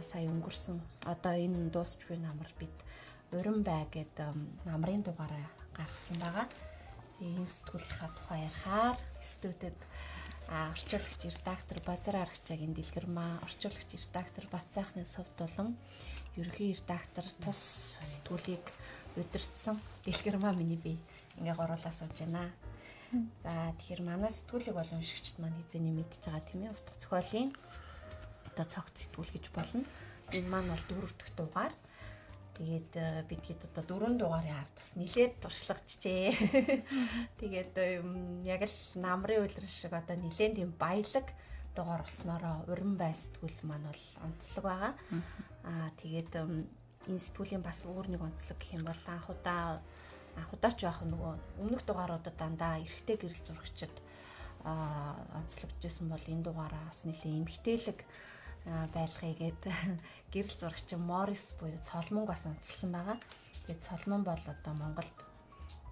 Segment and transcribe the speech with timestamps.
[0.00, 2.72] Сая өнгөрсөн одоо энэ дуусч буй намар бид
[3.32, 4.32] уран бай гэдэг
[4.64, 5.46] намрын дугаараа
[5.76, 6.46] гаргасан байгаа.
[7.18, 9.78] Тэгээ энэ сэтгүүлийнхаа тухай ярихаар студид
[10.48, 15.74] а орчуулагч редактор Базар Аргачаагийн дэлгэрмаа орчуулагч редактор Бацаахны сувд болон
[16.38, 18.64] ерөнхий редактор тус сэтгүүлийг
[19.16, 20.94] удирдсан дэлгэрмаа миний би
[21.38, 22.52] ингээ горуулаа сууж байна.
[23.42, 27.50] За тэгэхээр манай сэтгүүлийг бол уншигчд маань хизээний мэдж байгаа тийм ээ утга зохиолын
[28.56, 29.84] одоо цогц сэтгүүл гэж болно.
[30.32, 31.74] Энэ маань бол дөрөв дэх дугаар.
[32.56, 36.32] Тэгээд э, бид хэд одоо дөрөв дугаарын ард бас нилээд туршлагачжээ.
[37.40, 37.72] Тэгээд
[38.48, 41.28] яг л намрын үйлрэл шиг одоо нилээн тийм баялаг
[41.76, 44.92] дугаар болсноороо уран бай сэтгүүл маань бол онцлог байгаа.
[45.68, 46.32] Аа тэгээд
[47.12, 49.84] энэ сэтгүүлийн бас өөр нэг онцлог гэх юм бол анхудаа
[50.40, 53.94] анхудаа ч яах нөгөө өмнөх дугааруудад дандаа эргэтэй гэрэл зурагчид
[54.64, 58.00] аа онцлогдчихсэн бол энэ дугаараас нэлээ эмгтээлэг
[58.66, 59.62] байлгая гэд
[60.34, 63.18] гэрэл зурагч Морис буюу цолмонг бас онцлсан байгаа.
[63.66, 65.16] Тэгээд цолмон бол одоо Монголд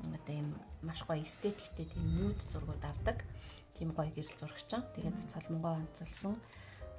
[0.02, 3.22] одоо ийм маш гоё эстетиктэй тийм нүүд зургууд авдаг.
[3.78, 4.70] Тийм гоё гэрэл зурагч.
[4.94, 6.34] Тэгээд цолмонгоо онцлсан.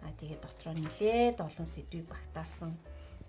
[0.04, 2.72] Аа тэгээд дотроо нилээд олон сэдвийг багтаасан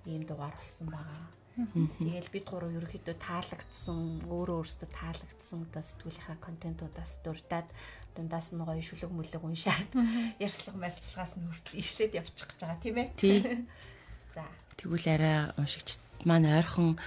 [0.07, 1.46] ийм дугаар болсон байгаа.
[1.57, 7.69] Тэгэл бид гурав ерөөхдөө таалагдсан, өөрөө өөрсдөө таалагдсан одоо сэтгүүлийнхаа контентуудаас дурдаад
[8.13, 9.89] дундаас нь гоё шүлэг мүлэг уншаад
[10.37, 13.09] ярьслага марилцлагаас нь хүртэл ишлээд явчих гэж байгаа тийм ээ.
[13.17, 13.41] Тий.
[14.37, 14.45] За.
[14.77, 15.97] Тэгвэл арай уншигч
[16.29, 17.01] маань ойрхон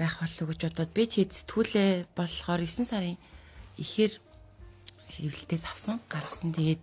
[0.00, 3.20] байх болов уу гэж бодоод би тэгэд сэтгүүлээ болохоор 9 сарын
[3.76, 4.16] ихээр
[5.20, 6.56] хэвлэлтээс авсан гаргасан.
[6.56, 6.80] Тэгээд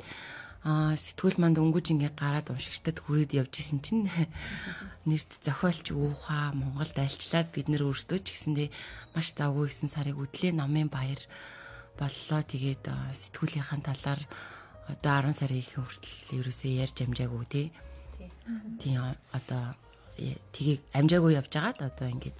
[0.67, 4.11] аа сэтгүүл манд өнгөж ингээ гараад уншигчдад хүрээд явж исэн чинь
[5.09, 8.67] нэрт зохиолч Өвха Монголд альчлаад бид нэр өөрсдөө ч гэсэндээ
[9.15, 10.51] маш завгүй 9 сарыг үдлээ.
[10.51, 11.23] Намын баяр
[11.95, 12.43] боллоо.
[12.43, 14.21] Тэгээд сэтгүүлийнхаа талаар
[14.91, 17.67] одоо 10 сарын их хүртэл ерөөсөө ярьж амжаагүй тий.
[18.83, 18.99] Тийм
[19.31, 19.63] одоо
[20.51, 22.37] тгийг амжаагүй явж байгаад одоо ингээд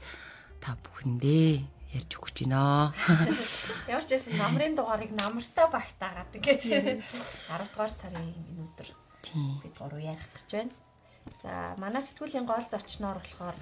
[0.59, 2.94] та бүхэндээ ярьж өгч байна.
[3.92, 6.64] Ямар ч байсан намрын дугаарыг намартаа багтаагаад ингээд
[7.02, 8.90] 10 дугаар сарын энэ өдөр
[9.66, 10.74] бид гурав ярих гэж байна.
[11.42, 13.58] За манай сэтгүүлийн гол зочноор болохоор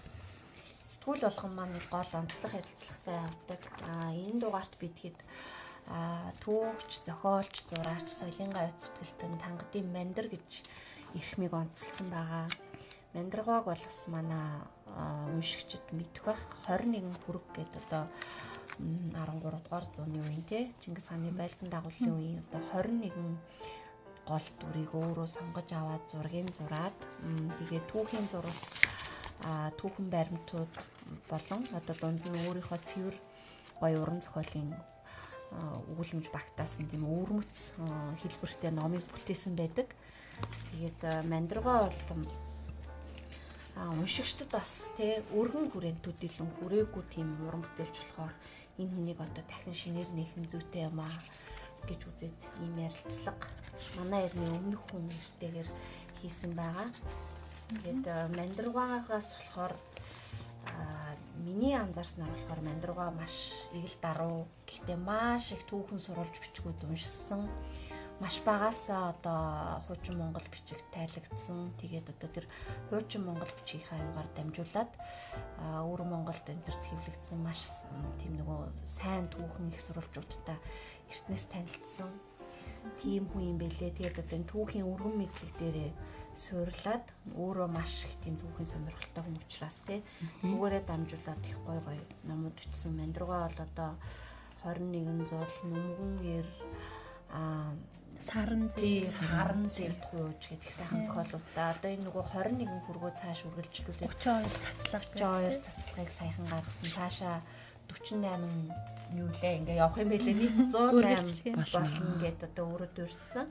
[0.83, 3.61] сэтгүүл болгон маань гол онцлог харилцагтай явдаг.
[3.87, 5.19] А энэ дугаарт бидгээд
[5.87, 10.67] а түүхч, зохиолч, зураач, соёлын гавь зүтгэлтэн тангадын мандэр гэж
[11.15, 12.47] эрхмийг онцлсан байгаа.
[13.15, 14.67] Мандрагог бол бас манай
[15.35, 18.03] уншигчд мэдэх байх 21 бүрэг гэдэг одоо
[18.79, 23.13] 13 дугаар зууны үеийн те Чингис хааны байлдан дагуулын үеийн одоо 21
[24.27, 26.97] гол дүрийг өөрөө сонгож аваад зургийг зураад
[27.57, 28.75] тэгээ түүхийн зурвас
[29.45, 30.73] а түүхэн баримтууд
[31.29, 33.15] болон одоо дунд нь өөрийнхөө цэвэр
[33.79, 34.73] гоё уран зохиолын
[35.91, 37.79] өгүүлэмж багтаасан тийм өвөрмөц
[38.21, 39.87] хэлбэртэй номыг бүтээсэн байдаг.
[40.69, 40.99] Тэгээд
[41.31, 42.46] мандрагоо бол а
[43.77, 48.33] уншигчдад бас те өргөн хүрээнтүүд илүү хүрээгүй тийм уран бүтээлч болохоор
[48.81, 51.17] энэ хүнийг одоо дахин шинээр нэхэн зүйтэй юм аа
[51.85, 53.47] гэж үзээд ийм ярилцлага.
[53.97, 55.69] Манай эртний өмнөх хүн нэртэйгээр
[56.19, 56.89] хийсэн байгаа.
[57.69, 59.73] Тэгээд мандрагаагаас болохоор
[61.45, 63.35] миний анзаарснаар болохоор мандрага маш
[63.77, 67.45] эгэл даруу гэхдээ маш их түүхэн сурулж бичгүүд уншсан
[68.19, 71.69] маш багасаа одоо хуучин монгол бичиг тайлагдсан.
[71.77, 72.45] Тэгээд одоо тэр
[72.89, 74.91] хуучин монгол бичгийн хаягаар дамжуулаад
[75.85, 77.85] өвөр Монголд энтерт хэвлэгдсэн маш
[78.17, 80.57] тийм нөгөө сайн түүхэн их сурвалжуудтай
[81.13, 82.09] эртнээс танилцсан.
[82.97, 83.93] Тийм хүн юм бэлээ.
[83.93, 85.91] Тэгээд одоо энэ түүхийн өргөн мэдлэг дээрээ
[86.33, 87.05] суурлаад
[87.37, 90.01] өөрөө маш их тийм түүхийн сонирхолтой хүн учраас тий
[90.41, 92.97] түүгээрээ дамжуулаад их гой гой номууд бичсэн.
[92.97, 93.91] Мандрага бол одоо
[94.65, 96.47] 21 зуул нүмгэн ер
[97.29, 97.73] а
[98.23, 104.09] саран зэв саран зэв хууж гэдэг сайхан зохиолуудаа одоо энэ нөгөө 21 хүргөө цааш үргэлжлүүлээд
[104.09, 106.87] 32 цацлага 32 цацлагыг саяхан гаргасан.
[106.97, 107.37] Цаашаа
[107.87, 109.57] 48 юу лээ?
[109.61, 112.17] Ингээ явах юм бэлээ нийт 108 болно.
[112.19, 113.47] гэд одоо өөрөө дурдсан.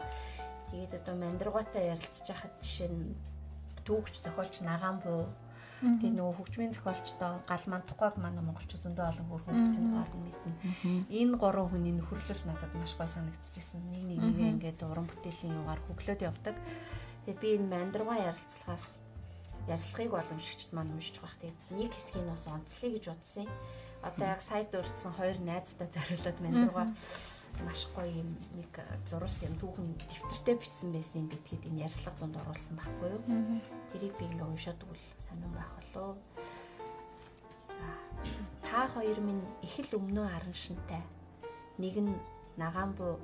[0.70, 3.14] Тэгээд одоо мандрагаатай ярилцж байхад жишээ нь
[3.86, 5.30] түүхч зохиолч нагаан буу
[5.76, 10.52] Тэгээ нөгөө хөгжмийн зохиолчдоо гал мандахгүй манай монголч зөндөө олон хөрхөн хөгжмөд гарна мэднэ.
[11.12, 13.84] Энэ гурван хүний нөхөрлөл надад маш гой санагдчихсэн.
[13.92, 16.56] Нэг нэгээ ингээд уран бүтээлийн югаар хөглөөд явдаг.
[17.28, 19.04] Тэгээд би энэ мандрага ярилцлагаас
[19.68, 21.36] ярилцлагыг боломжигчд маань уншиж байх.
[21.44, 23.48] Тэгээд нэг хэсгийг нь бас онцлоё гэж бодсон.
[24.00, 26.84] Одоо яг сайд дурдсан хоёр найздаа зориулаад мандрага
[27.64, 28.72] маш гоё юм нэг
[29.08, 33.22] зурус юм түүхэн дэвтэртэй бичсэн байсан юм гэдгээд энэ ярьцлага донд оруулсан байхгүй юу.
[33.92, 36.10] Тэрийг би ингээ уншаад өгвөл сонирн байх болоо.
[37.72, 37.86] За
[38.66, 41.02] та хоёр минь их л өмнөө аран шинтэй.
[41.80, 42.14] Нэг нь
[42.56, 43.20] Нагаанбу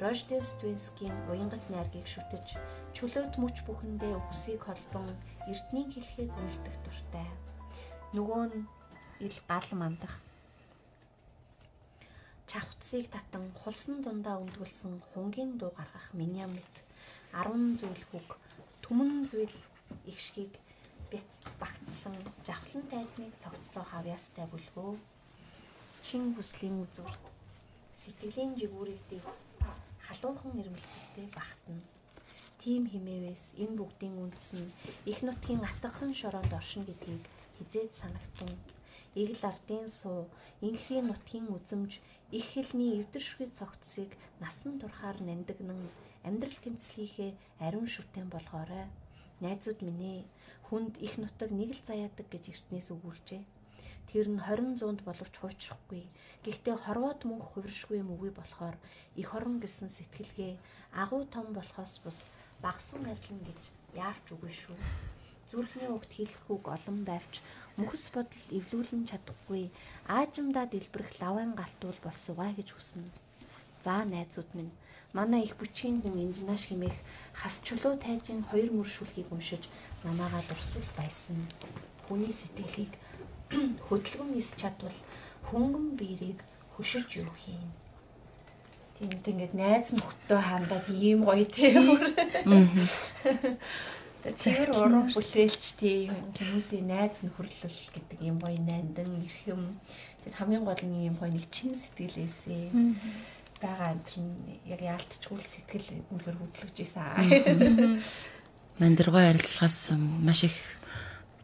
[0.00, 2.56] Рождественскийн уянгат найргийг шүтэж
[2.96, 5.12] чөлөөт мөч бүхэндээ үгсийг холбон
[5.44, 7.28] эрдний хэлхийг үлдэх дуртай.
[8.16, 8.64] Нөгөө нь
[9.20, 10.14] ил гал мандах
[12.90, 16.74] чавцсыг татан хулсан дундаа өмдгөлсөн хунгийн дуу гаргах миний мэт
[17.30, 18.28] 10 зүйл хүг
[18.82, 19.56] түмэн зүйл
[20.10, 20.52] ихшгийг
[21.10, 22.16] бяц багтсан
[22.46, 24.92] жавхлан тайзмыг цогцлоо хавьяастай бүлгөө.
[26.02, 27.14] Чин хүслийн үзүр
[28.00, 29.24] сэтгэлийн жигүүрийг дэг
[30.06, 31.86] халуухан ирмэлцэлтэй багтана
[32.58, 34.74] тийм химээвээс энэ бүгдийн үндэс нь
[35.10, 37.22] их нутгийн атгахан шороонд оршин гэдгийг
[37.56, 38.52] хизээд санагтун.
[39.20, 40.20] Игэл ардын суу
[40.68, 41.92] инхрийн нутгийн үзэмж
[42.38, 44.10] их хэлний эвдэршгүй цогцсыг
[44.42, 45.80] насан турхаар нандагнан
[46.28, 47.32] амьдрал тэмцлийнхээ
[47.66, 48.86] ариун шүтэн болгоорой.
[49.42, 50.20] Найзууд минь ээ
[50.68, 53.42] хүнд их нутаг нэг л заяадаг гэж эртнээс өгүүлжээ.
[54.10, 56.04] Тэр нь 20 зуунд боловч хуучрахгүй.
[56.44, 58.76] Гэхдээ хорвоод мөнх хувиршгүй юм үгүй болохоор
[59.20, 60.54] их орон гэсэн сэтгэлгээ
[61.02, 62.20] агуу том болохоос бус
[62.62, 63.62] багсан адилан гэж
[64.06, 64.76] яавч үгүй шүү.
[65.50, 67.42] Зүрхний угт хэлэх үг олон байвч
[67.74, 69.74] мөхс бодол эвлүүлэн чадахгүй
[70.06, 73.10] аажимдаа дэлбэрэх лаван галтуул болсугай гэж хүснэ.
[73.82, 74.70] За найзууд минь
[75.10, 76.94] манай их бүчгийн хүн инженеаш химэх
[77.34, 79.66] хас чулуу тайжин хоёр мөр шүлгийг уншиж
[80.06, 81.42] намаагаа дурсвал байсан.
[82.06, 82.94] Хүний сэтгэлийг
[83.90, 84.98] хөдөлгөн нис чадвал
[85.50, 86.38] хөнгөн биерийг
[86.78, 87.74] хөширч юу хийн.
[88.94, 91.90] Тийм ингээд найз нөхдөө хандаад ийм гоё тийм.
[94.20, 99.62] Тэр уран бүлээлч тийм хүмүүсийн найз нөхөрлөл гэдэг юм гоё найдан эрхэм
[100.24, 102.68] тэгэд хамгийн гол нь юм гоё нэг чин сэтгэлээсээ
[103.60, 108.00] байгаа энэ нь яг яалтчгүй сэтгэл үнэхээр хөдлөж исэн.
[108.80, 110.56] Мандаргой арилгаас маш их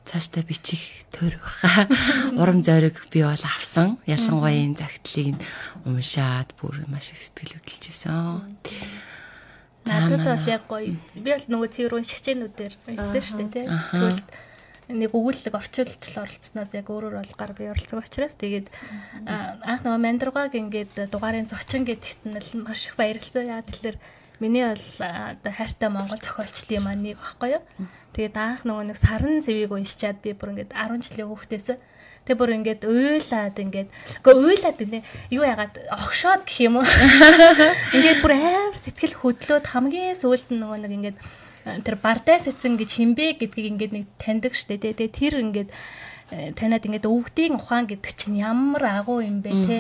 [0.05, 1.89] цаашдаа бичих төр баха.
[2.41, 4.01] Урам зориг би бол авсан.
[4.09, 5.37] Ялангуяа энэ загтлыг
[5.85, 8.45] уншаад бүр маш их сэтгэл хөдлөж исэн.
[9.87, 10.95] Надад бол яг гоё.
[11.15, 13.67] Би бол нөгөө тэр шигчээнүүдээр уншсан шүү дээ тий.
[13.67, 14.21] Тэгвэл
[14.87, 18.71] нэг өгүүлэг орчуулж оролцсноос яг өөрөөр бол гар би оролцсон учраас тэгээд
[19.27, 23.51] анх нөгөө мандргааг ингээд дугаарын зочин гэдэгт нь маш их баярлсан.
[23.51, 23.99] Яа тэгэхээр
[24.39, 27.63] миний бол оо хайртай монгол зохиолчдын маань нэг багхгүй юу.
[28.15, 31.79] Тэгээд анх нөгөө нэг саран зэвийг уншичаад би бүр ингээд 10 жилийн хүүхдээсээ
[32.27, 33.89] Тэг бүр ингээд уйлаад ингээд
[34.19, 35.01] үгүй уйлаад гинэ
[35.31, 36.87] юу яагаад огшоод гэх юм уу.
[37.97, 41.19] Ингээд бүр аав сэтгэл хөдлөөд хамгийн сүүлд нь нөгөө нэг ингээд
[41.87, 44.99] тэр бардаас эцэн гэж химбэ гэдгийг ингээд нэг таньдаг штэ тэ.
[44.99, 49.77] Тэгээ тэр ингээд э, танаад ингээд өвгдийн ухаан гэдэг чинь ямар агуу юм бэ те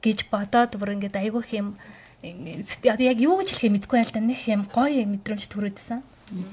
[0.00, 1.76] гэж бодоод бүр ингээд айгүйх юм
[2.24, 6.00] яг юу гэж хэлхээ мэдгүй байл та нэг юм гоё мэдрэмж төрөөдсөн.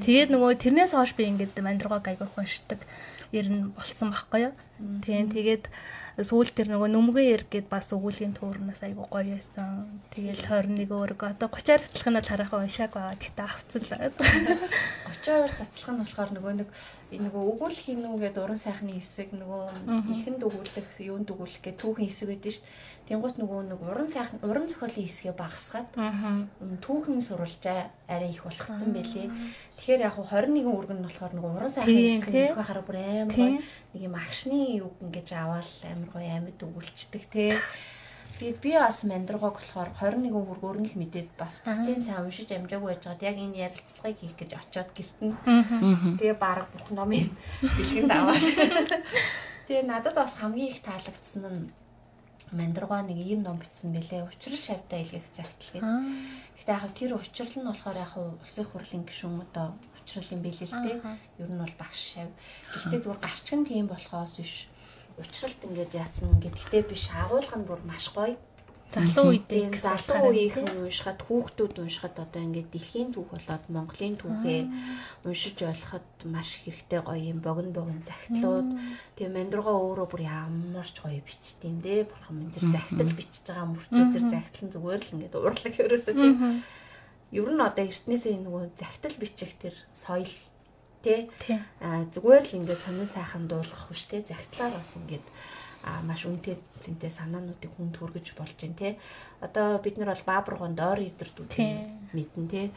[0.03, 2.83] Тэгээд нөгөө тэрнээс хойш би ингээд мандрагаг айгүйх уншдаг
[3.31, 4.53] ер нь болсон байхгүй юу.
[5.05, 5.65] Тийм тэгээд
[6.19, 10.01] сүүл тэр нөгөө нүмгэн ер гээд бас өгүүлгийн төөрнөөс айгу гоё байсан.
[10.11, 13.15] Тэгэл 21 өөргөө одоо 30-аар цэцлэх нь бол хараахан уншааг байгаа.
[13.15, 13.93] Гэтэ авцсан л.
[15.23, 16.69] 32 цэцлэх нь болохоор нөгөө нэг
[17.09, 19.63] нөгөө өгүүлэх хийнүүгээд уран сайхны хэсэг нөгөө
[20.13, 22.65] ихэнд өгүүлэх, юунд өгүүлэх гэх түүхэн хэсэг байдаг шүү.
[23.09, 25.89] Тэнгуут нөгөө нэг уран сайхан уран зохиолын хэсгээ багасгаад
[26.85, 29.25] түүхэн сурвалжаа арай их болгоцсон байлээ.
[29.81, 33.57] Тэгэхээр яг 21 үргэн нь болохоор нөгөө уран сайхан хэсэг их байхаараа бүр амар гоё
[33.57, 37.57] нэг юм агшны үг ингэж аваад амар гоё амьд өгүүлцдэг те.
[38.39, 42.95] Тэгээд би бас мандрагог болохоор 21 хүргөөр нь л мэдээд бас бусдын сайн уншиж амжаагүй
[42.95, 45.35] байж байгаад яг энэ ярилцлагыг хийх гэж очиод гэртэн.
[46.15, 47.27] Тэгээ баг бүх номыг
[47.59, 48.39] бэлгэнд аваад.
[49.67, 51.67] Тэгээ надад бас хамгийн их таалагдсан нь
[52.55, 54.23] мандрагоо нэг ийм ном бичсэн бэлээ.
[54.23, 55.83] Учрал шавьтаа илгээх загтал гэдэг.
[56.55, 60.79] Гэхдээ яг тэр учрал нь болохоор яг улсын хурлын гишүүн одоо учрал юм бэлээ л
[60.79, 60.97] дээ.
[61.43, 62.31] Ер нь бол багш шав.
[62.71, 64.68] Гэхдээ зүгээр гарчган тийм болохоос биш.
[65.19, 67.11] Учралт ингээд яатсан ингээд гэтээ биш.
[67.11, 68.39] Агуулга нь бүр маш гоё.
[68.89, 74.61] Залуу үеийн залуу үеийнхэн уншихад хүүхдүүд уншихад одоо ингээд дэлхийн түүх болоод Монголын түүхээ
[75.29, 77.37] уншиж болоход маш хэрэгтэй гоё юм.
[77.37, 78.73] Богино богино загтлууд.
[79.13, 82.09] Тэгээ мандрага өөрөө бүр ямар ч гоё бичт юм дээ.
[82.09, 86.65] Бурхан минь тэр загтал бичиж байгаа мөртөө тэр загтал зүгээр л ингээд урлаг ерөөсөө тийм.
[87.29, 90.33] Ер нь одоо эртнээсээ нөгөө загтал бичих тэр соёл
[91.03, 91.29] тий?
[91.79, 94.21] А зүгээр л ингээд сонин сайхан дуулгах биш тий?
[94.23, 95.25] Загтлаар бас ингээд
[95.83, 98.89] а маш үнэтэй зинтэй санаануудыг хүн төргөж болж байна те.
[99.39, 101.51] Одоо бид нар бол баабургонд ор идэрдүүд.
[102.11, 102.67] мэдэн тий.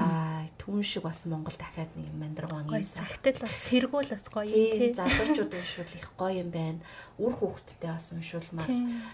[0.00, 4.94] Аа түн шиг бас Монгол дахиад нэг мандраган юм цагтл бас сэргүүл бас гоё тий.
[4.96, 6.80] Залуучууд уншвал их гоё юм байна.
[7.20, 8.70] Үр хүүхдтэй бас уншуулмаар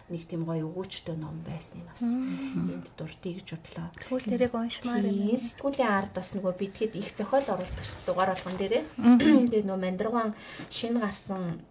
[0.07, 2.03] нэг тийм гоё өгөөчтэй ном байсан юм бас.
[2.05, 3.89] Энд гэж бодлоо.
[3.97, 5.35] Тэгвэл тэрийг уншмаар юм.
[5.35, 8.85] Сэтгүүлийн ард бас нөгөө битгэд их зохиол оруулдаг дугаар болгон дээрээ.
[9.19, 10.31] Тэгээ нөгөө мандраган
[10.71, 11.65] шинэ гарсан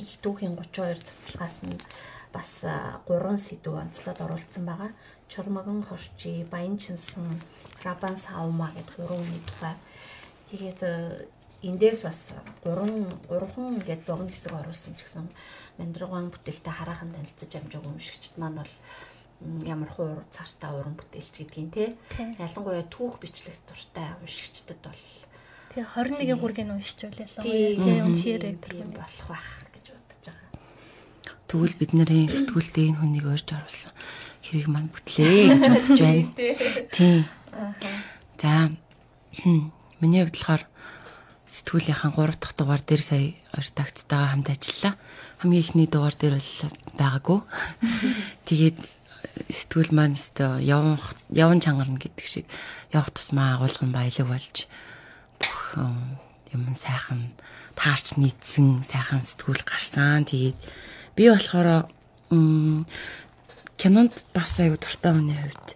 [0.00, 1.76] их түүхийн 32 цацлагаас нь
[2.32, 4.90] бас 3 сэдв онцлоод оруулсан байгаа.
[5.28, 7.26] Чормогон хорчи, Баян чинсэн,
[7.84, 9.74] Рабан саумаа гэдэг гурван үний тухай.
[10.50, 10.80] Тэгээд
[11.62, 12.32] эндээс бас
[12.64, 15.28] 3 3хан гэдэг богино хэсэг оруулсан ч гэсэн
[15.78, 18.74] мандраган бүтээлтэй хараахан танилцаж амжааг өмшигчд маань бол
[19.64, 21.84] ямар хуур цартаа уран бүтээлч гэдгийг те
[22.40, 25.04] ялангуяа түүх бичлэг дуртай уншигчдад бол
[25.70, 27.44] Тэгээ 21 хүргийн уншиж байлаа.
[27.46, 29.48] Тэгээ үнэхээр тийм болох байх
[31.50, 33.90] Тэгвэл бид нарын сэтгүүлдээ энэ хүнийг өрж оруулсан
[34.46, 36.30] хэрэг маань бүтлээ гэж бодож байна.
[36.94, 37.26] Тийм.
[38.38, 38.70] За
[39.98, 40.62] миний хувьд болохоор
[41.50, 44.94] сэтгүүлийнхэн 3 дахь дугаар дээр сая редакцтайгаа хамт ажиллаа.
[45.42, 46.54] Хамгийн ихний дугаар дээр бол
[46.94, 47.38] байгаагүй.
[48.46, 48.78] Тэгээд
[49.50, 51.02] сэтгүүл маань өстө явн
[51.34, 52.46] явн чангарна гэдэг шиг
[52.94, 54.56] явах тусмаа агуулган баялаг болж
[55.42, 55.58] бүх
[56.54, 57.34] юм сайхан
[57.74, 60.24] таарч нийцсэн сайхан сэтгүүл гарсан.
[60.30, 60.58] Тэгээд
[61.16, 61.88] Би болохоор
[63.80, 65.68] кинонд бас аягүй дуртай хүний хувьд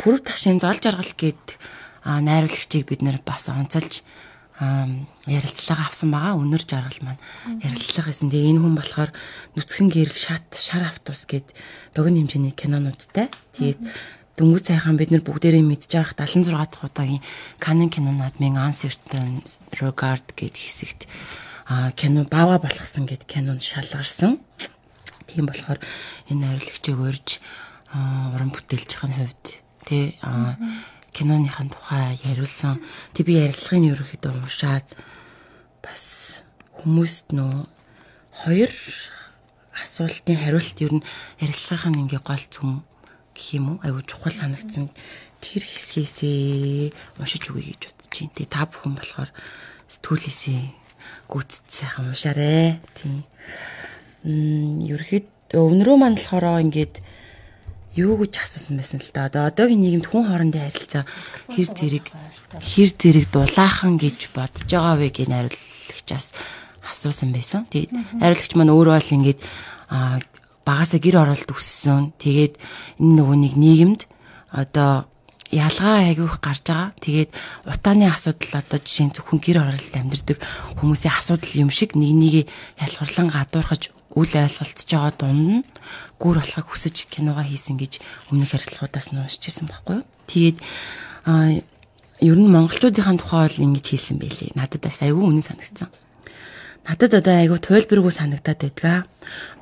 [0.00, 1.58] пүрэв ташийн зол жаргал гээд
[2.02, 4.02] найруулагчийг бид нэр бас онцолж
[4.58, 6.40] ярилцлага авсан байгаа.
[6.40, 7.22] Өнөр жаргал маань
[7.60, 8.32] ярилцлага хийсэн.
[8.32, 9.10] Тэгээ энэ хүн болохоор
[9.52, 11.52] нүцгэн гэрэл шат шар автобус гээд
[11.92, 13.28] богино хэмжээний кинонуудтай.
[13.52, 13.80] Тэгээд
[14.40, 17.24] дөнгөж сайхан бид нар бүгдээрээ мэдж байгаа 76 дахь удаагийн
[17.60, 19.44] Canon кино наадмын Uncertain
[19.76, 21.04] Regard гээд хэсэгт
[21.66, 24.38] кино баава болгосон гэд кинонд шалгарсан.
[25.26, 25.82] Тийм болохоор
[26.30, 27.42] энэ найруулагчийг урьж
[27.90, 29.44] уран бүтээлчийн хувьд
[29.82, 30.14] тий
[31.10, 32.78] киноныхын тухай яриулсан.
[33.14, 34.86] Тэг би ярилцлагын ерөөхдөө уншаад
[35.82, 36.44] бас
[36.78, 37.66] хүмүүст нөө
[38.46, 38.70] хоёр
[39.82, 41.06] асуултын хариулт ер нь
[41.42, 42.86] ярилцлагын ингээ гол зүм
[43.34, 44.92] гэх юм уу айгу чухал санагдсан
[45.42, 48.36] тэр хэсгээсээ уншиж үгэй гэж бодож байна.
[48.38, 49.30] Тэг та бүхэн болохоор
[49.90, 50.85] сэтгүүлээсээ
[51.30, 52.78] гүцэд сайхан уншаарэ.
[52.96, 53.22] Тийм
[54.26, 56.98] ерөөд өвнөрөө маань болохоор ингээд
[57.96, 59.30] юу гэж асуусан байсан л да.
[59.30, 61.04] Одоо одоогийн нийгэмд хүн хоорондын харилцаа
[61.48, 62.06] хэр зэрэг
[62.60, 66.26] хэр зэрэг дулаахан гэж бодож байгаа вэ гэж найруулагчаас
[66.90, 67.64] асуусан байсан.
[67.70, 69.40] Тэгээд найруулагч маань өөрөө бол ингээд
[70.66, 72.12] багасаа гэр оролт өссөн.
[72.18, 72.54] Тэгээд
[73.00, 74.00] энэ нөгөө нэг нийгэмд
[74.52, 75.06] одоо
[75.54, 76.90] ялгаа айгүйх гарч байгаа.
[76.98, 77.30] Тэгээд
[77.66, 80.38] утааны асуудал одоо жишээ нь зөвхөн гэр оролт амьдэрдэг
[80.82, 82.44] хүмүүсийн асуудал юм шиг нэг нэгээ
[82.82, 83.82] ялгарлан гадуурхаж
[84.16, 85.66] үл ойлголцож байгаа дунд нь
[86.18, 88.00] гүр болохыг хүсэж киногаа хийсэн гэж
[88.32, 90.06] өмнөх ярилцлагуудаас нь уншижсэн байхгүй юу.
[90.26, 90.58] Тэгээд
[91.26, 94.56] ер нь монголчуудын тухай бол ингэж хэлсэн байлээ.
[94.56, 95.90] Надад бас айгүй үнэн санагдсан.
[96.88, 98.98] Надад одоо айгүй туйлбаргүй санагдаад байдгаа.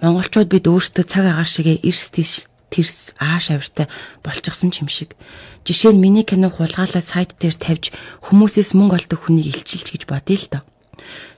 [0.05, 3.87] Монголчууд бид өөрсдөө цаг агаар шигээ эрс тийш тэрс ааш авиртай
[4.26, 5.14] болчихсон юм шиг.
[5.62, 7.95] Жишээ нь миний кино хулгайлаа сайт дээр тавьж
[8.26, 10.62] хүмүүсээс мөнгө олдог хүнийг илчилж гэж бодъё л доо.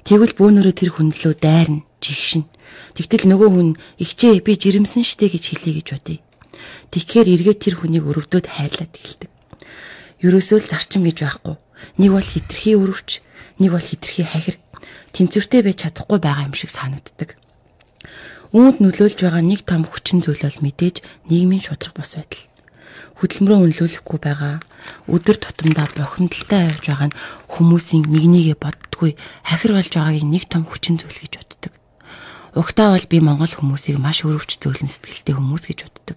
[0.08, 2.48] Тэгвэл бөөнөрөө тэр хүн лөө дайрна, жигшин.
[2.96, 6.18] Тэгтэл нөгөө хүн ихчээ би жирэмсэн штэ гэж хэлье гэж бодъё.
[6.90, 9.30] Тэгэхээр эргээд тэр хүнийг өрөвдөөд хайрлаад эхэлдэг.
[10.24, 11.56] Ерөөсөө л зарчим гэж байхгүй.
[12.00, 13.20] Нэг бол хитрхи өрөвч,
[13.60, 14.56] нэг бол хитрхи хахир.
[15.12, 17.36] Тэнцвэртэй байж чадахгүй байгаа юм шиг санагддаг.
[18.56, 22.48] Үүнд нөлөөлж байгаа нэг том хүчин зүйл бол мэдээж нийгмийн шудраг бос байдал.
[23.20, 24.64] Хөдөлмөрөө үнэлүүлэхгүй байгаа,
[25.12, 27.18] өдөр тутамдаа бохимдолтой явж байгаа нь
[27.52, 29.12] хүмүүсийн нэг нэгэ боддгүй
[29.44, 31.72] хахир болж байгааг нэг том хүчин зүйл гэж боддог.
[32.56, 36.16] Угтаа бол би монгол хүмүүсийг маш өрөвч зөөлөн сэтгэлтэй хүмүүс гэж боддог.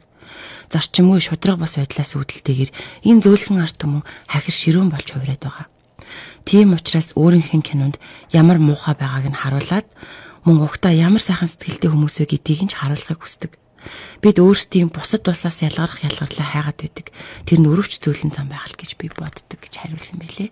[0.71, 2.71] Зарчимгүй шудраг бас байдлаас үүдэлтэйгэр
[3.03, 5.67] энэ зөөлхөн арт түмэн хахир ширүүн болж хувираад байгаа.
[6.47, 7.99] Тийм учраас өөрийнхөө кинонд
[8.31, 9.87] ямар муухай байгааг нь харуулад
[10.49, 13.53] мөн угтаа ямар сайхан сэтгэлтэй хүмүүс вэ гэдгийг нь ч харуулахыг хүсдэг.
[14.17, 17.07] Бид өөрсдийн бусад улсаас ялгарх ялгарлаа хайгаад байдаг.
[17.45, 20.49] Тэр нь өрөвч зөөлөн зам байх л гэж би боддог гэж хариулсан байлээ.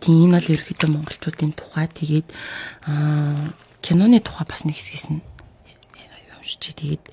[0.00, 2.28] Тийм энэ бол ерөөхдөө монголчуудын тухай тэгээд
[3.84, 5.20] киноны тухай бас нэг хэсгээс нь
[6.48, 7.04] юмшиж тэгээд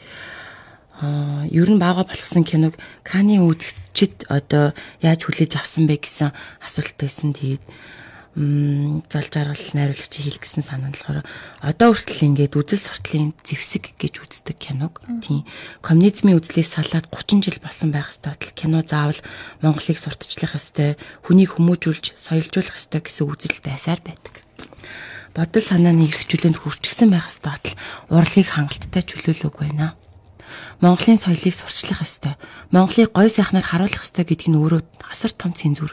[1.04, 4.72] аа ер нь баага болгосон киног Каны үзэгчд одоо
[5.04, 6.32] яаж хүлээж авсан бэ гэсэн
[6.64, 7.36] асуулт байсан.
[7.36, 7.64] Тэгээд
[8.36, 11.24] зол жаргал найруулагч хийлгэсэн санаа нь болохоор
[11.64, 15.00] одоо хүртэл ингээд үзэл суртлын зэвсэг гэж үздэг киног.
[15.24, 15.48] Тийм.
[15.80, 19.16] Коммунизмын үзлээс салаад 30 жил болсон байх ёстой кино заавал
[19.64, 24.44] Монголыг сурталчлах ёстой, хүнийг хүмүүжүүлж, соёлжуулах ёстой гэсэн үзэл байсаар байдаг
[25.36, 27.60] бодол санааны эрхчлөлөнд хүрчихсэн байх тал
[28.08, 30.00] урлагийг хангалттай чөлөөлөөг байна.
[30.80, 32.40] Монголын соёлыг сурчлах ёстой.
[32.72, 35.92] Монголыг гой сайхнаар харуулах ёстой гэдг нь өөрөө асар том цензур.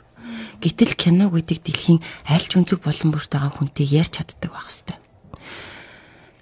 [0.63, 1.99] Гэтэл кино гэдэг дэлхийн
[2.31, 4.97] аль ч өнцөг болон бүрт байгаа хүнтэй ярьж чаддаг байх ёстой.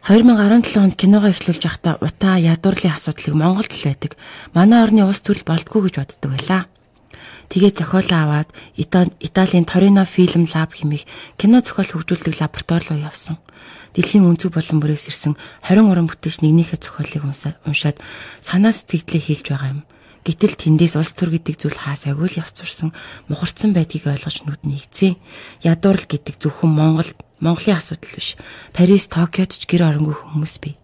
[0.05, 4.21] 2017 онд киногоо эхлүүлж байхдаа утаа ядуурлын асуудлыг Монголд л байдаг.
[4.53, 6.63] Манай орны улс төрөл болтгүй гэж боддог байлаа.
[7.49, 11.05] Тэгээд зохиолоо аваад Италийн Торино Фильм Лаб хэмээх
[11.41, 13.43] кино зохиол хөгжүүлдэг лаборатори руу явсан.
[13.93, 15.35] Дэлхийн өнцөг болон бүрээс ирсэн
[15.67, 17.27] 20 уран бүтээч нэгнийхээ зохиолыг
[17.67, 17.99] уншаад
[18.39, 19.83] санаа сэтгэлдээ хэлж байгаа юм.
[20.21, 22.93] Гэтэл тэндээс улс төр гэдэг зүйл хаасаагүй л явцурсан
[23.33, 25.17] мухарцсан байдгийг ойлгож нүд нэгцээ.
[25.65, 27.11] Ядуурл гэдэг зөвхөн Монгол
[27.41, 28.37] Монголын асуудал биш.
[28.77, 30.77] Парис, Токиод ч гэр оронгүй хүмүүс бий.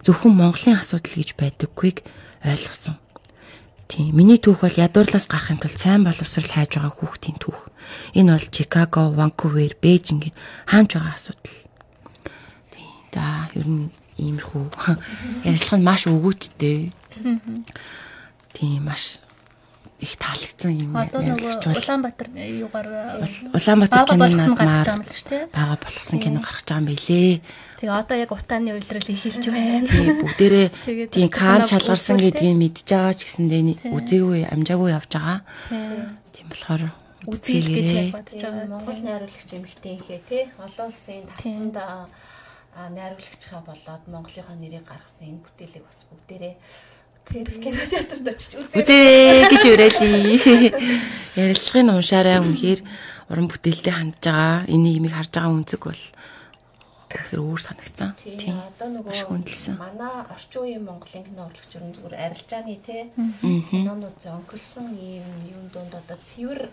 [0.00, 2.00] Зөвхөн Монголын асуудал гэж байдаггүйг
[2.48, 2.96] ойлгосон.
[3.88, 4.16] Тийм.
[4.16, 7.72] Миний түүх бол ядуурлаас гарахын тулд сайн боловсрал хайж байгаа хүүхдийн түүх.
[8.16, 10.36] Энэ бол Чикаго, Ванкувер, Бээжин гэд
[10.68, 11.56] хаанч байгаа асуудал.
[12.72, 12.88] Тийм.
[13.12, 13.88] За, ер нь
[14.20, 14.64] иймэрхүү
[15.48, 16.92] ярилцлага нь маш өгөөчтэй
[18.58, 19.22] тийм маш
[20.00, 21.10] их таалагдсан юм байна.
[21.10, 22.86] Одоо нөгөө Улаанбаатар юугаар
[23.54, 24.88] Улаанбаатар кинонууд маар
[25.54, 27.40] бага болгосон кино гарч байгаа юм билээ.
[27.78, 29.86] Тэгээ одоо яг утааны үйлрэл ихэлж байна.
[29.86, 30.66] Тийм бүгдээрээ
[31.14, 35.38] тийм кан шалгарсан гэдгийг мэдж байгаа ч гэсэндээ үзээгүй амжаагүй явж байгаа.
[36.30, 36.82] Тийм болохоор
[37.26, 38.66] үзээл гэж бодож байгаа.
[38.70, 41.74] Монгол найруулагч эмэгтэйхээ тий олон улсын тавцанд
[42.94, 46.54] найруулагчаа болоод Монголынхоо нэрийг гаргасан энэ бүтээлийг бас бүгдээрээ
[47.28, 50.72] Цэрс кино театрт очиж үзээ гэж уриалъя.
[51.36, 52.80] Ярилцлагын уншаарай үнэхээр
[53.28, 54.64] уран бүтээлтэй хандж байгаа.
[54.64, 56.02] Энийг имийг харж байгаа үнцэг бол
[57.12, 58.16] тэгэхээр өөр санагцсан.
[58.16, 58.56] Тийм.
[58.56, 59.12] Одоо нөгөө
[59.76, 63.12] манай орчин үеийн Монголын кино урлагч өрн зүгээр арилжааны те
[63.44, 66.68] кинонууд зөнхөлсөн ийм юм донд одоо цэвэр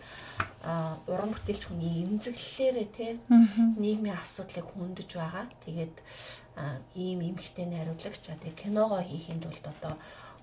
[1.11, 3.07] уран бүтээлч хүний эмзэглэлээрээ те
[3.79, 5.47] нийгмийн асуудлыг хөндөж байгаа.
[5.63, 5.95] Тэгээд
[6.95, 9.93] ийм эмхтэй найруулагч одоо киногоо хийхэд бол одоо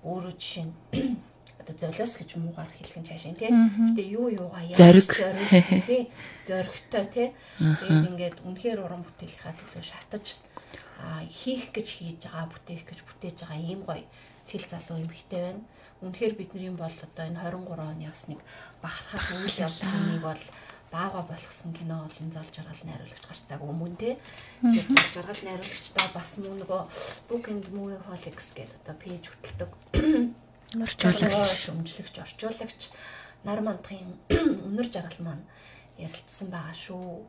[0.03, 0.73] өөрөө жишээ нь
[1.63, 3.51] одоо золиос гэж муугаар хэлэх нь цаашаа тий.
[3.51, 5.07] Гэтэ юу юугаа яаж зориг
[5.87, 6.01] тий.
[6.47, 7.27] Зоригтой тий.
[7.59, 10.35] Тэгээд ингээд үнэхээр уран бүтээлийнхаа төлөө шатаж
[11.31, 14.03] хийх гэж хийж байгаа бүтээх гэж бүтээж байгаа ийм гоё
[14.47, 15.63] цэл залуу юм хтэй байна.
[16.03, 18.39] Үнэхээр бидний бол одоо энэ 23 оны бас нэг
[18.83, 20.43] бахархах үйл явдлын нэг бол
[20.93, 24.11] баага болгосон кино олон зал жаргал найруулагч гарцааг өмнө те.
[24.61, 26.81] Тэгэхээр зал жаргал найруулагчдаа бас мөн нөгөө
[27.27, 29.71] Book and Movie Holics гэдэг одоо пэйж хөтэлдэг.
[30.85, 32.81] Орчуулагч, өмжлөгч, орчуулагч
[33.41, 34.13] нар мандахын
[34.69, 35.45] өнөр жаргал маань
[35.97, 37.25] ярилцсан байгаа шүү.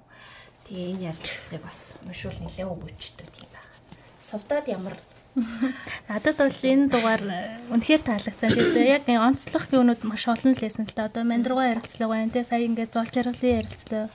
[0.68, 3.72] Тэгээ энэ ярилцлагыг бас уншуул нэлээд өгөөчтэй тийм байна.
[4.20, 4.96] Совдад ямар
[5.35, 8.55] Надад бол энэ дугаар э, үнэхээр таалагдсан.
[8.55, 11.11] Тэгээд яг онцлог юунууд маш олон л лсэн л да.
[11.11, 12.47] Одоо мандрууга ярилцлага байна те.
[12.47, 14.14] Сая ингээд зол жаргалын ярилцлага.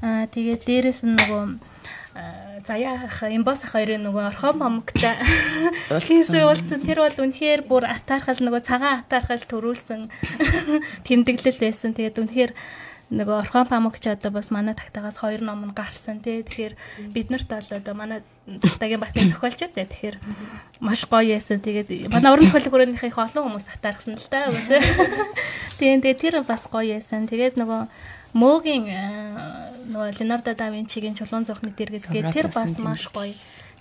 [0.00, 1.44] Аа тэгээд дээрэс нь нөгөө
[2.16, 5.20] э, заяа ах имбос ах хоёрын нөгөө орхон бомгтай
[5.92, 10.08] хийсэн уулзсан тэр бол үнэхээр бүр атаархал нөгөө цагаан атаархал төрүүлсэн
[11.06, 11.92] тэмдэглэл байсан.
[11.92, 12.52] Тэгээд үнэхээр
[13.06, 16.42] нөгөө орхон памукч одоо бас манай тагтаагаас хоёр ном нь гарсан тий.
[16.42, 16.74] Тэгэхээр
[17.14, 19.86] бид нарт бол одоо манай тагтаагийн батны зохиолч тий.
[19.86, 20.16] Тэгэхээр
[20.82, 21.62] маш гоё яасан.
[21.62, 24.50] Тэгээд манай уран зохиолын хүрээндээ их олон хүмүүс татаарсан л да.
[25.78, 27.30] Тийм тэгээд тэр бас гоё яасан.
[27.30, 27.80] Тэгээд нөгөө
[28.34, 28.84] мөөгийн
[29.94, 33.30] нөгөө Ленардо да Винчигийн чулуун зохны дэр гэдгээ тэр бас маш гоё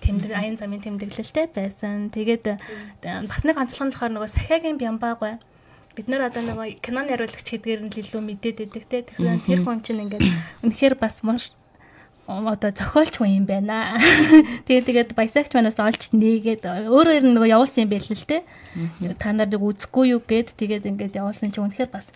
[0.06, 2.14] тэмдэг аян замын тэмдэглэлтэй байсан.
[2.14, 2.62] Тэгээд
[3.02, 5.42] бас нэг онцлог нь болохоор нөгөө Сахиагийн Бямбаг бай
[5.96, 9.02] бид нар одоо нөгөө киноны хариулагч гэдгээр нь илүү мэдээд байдаг те.
[9.08, 10.28] Тэгэхээр тэр хүн чинь ингээд
[10.62, 11.56] үнэхээр бас маш
[12.28, 13.96] одоо зохиолч хүн юм байна.
[14.68, 18.44] Тэгээ тэгээд баясагч манаас олж нээгээд өөрөө нөгөө явуулсан юм байл л те.
[19.22, 22.10] Та нарыг үзэхгүй юу гэд тэгээд ингээд явуулсан чинь үнэхээр бас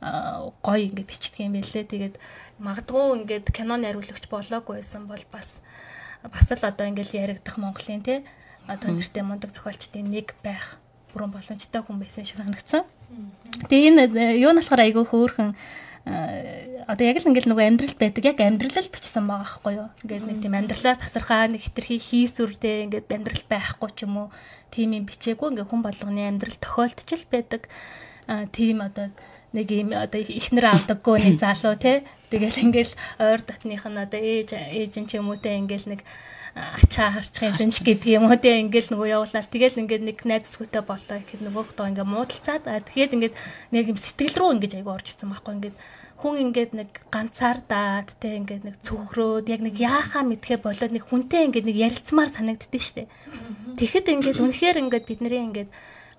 [0.00, 1.84] гоё ингээд бичдэг юм байлээ.
[1.86, 2.14] Тэгээд
[2.58, 5.60] магадгүй ингээд киноны хариулагч болоогүй байсан бол бас
[6.24, 8.24] бас л одоо ингээд яригдах Монголын те
[8.64, 10.80] одоо нэртэй мундаг зохиолчдын нэг байх
[11.12, 12.84] бүрэн боломжтой хүн байсан шиг санагдсан.
[13.68, 17.96] Тэгээ энэ э, юу нь болохоор айгүй хөөрхөн э, одоо яг л ингээл нөгөө амьдрал
[17.98, 19.88] байдаг яг амьдрал л бичсэн байгаа байхгүй юу.
[20.02, 24.28] Ингээд нэг тийм амьдралаа тасархаа нэг хитрхи хийсүрдээ ингээд амьдрал байхгүй ч юм уу
[24.72, 27.62] тийм юм бичээгүй ингээд хүн болгоны амьдрал тохиолдчих л байдаг.
[28.54, 29.10] Тийм одоо
[29.52, 34.54] нэг юм одоо ихнэр авдаггүй нэг залуу те тэгэл ингээл ойр дотных нь одоо ээж
[34.54, 36.00] ээж ч юм уу те ингээл нэг
[36.54, 38.34] ачаа харчих юм ч гэдэг юм уу?
[38.34, 41.18] Те ингээл нөгөө явуулаад тэгэл ингээд нэг найз зүгтээ боллоо.
[41.22, 43.34] Гэхэд нөгөөхдөө ингээд муудалцаад тэгээд ингээд
[43.70, 45.54] нэг юм сэтгэл рүү ингээд айгу орж ицсэн байхгүй.
[45.56, 45.76] Ингээд
[46.20, 51.48] хүн ингээд нэг ганцаардаад те ингээд нэг цөхрөөд яг нэг яахаа мэдхээ болоод нэг хүнтэй
[51.48, 53.08] ингээд нэг ярилцмаар санагддээ штэ.
[53.80, 55.70] Тэгэхэд ингээд үнэхээр ингээд бидний ингээд